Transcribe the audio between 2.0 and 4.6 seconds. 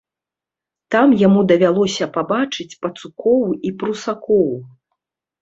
пабачыць пацукоў і прусакоў.